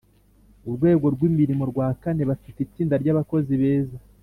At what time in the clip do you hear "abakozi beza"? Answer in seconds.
3.13-3.97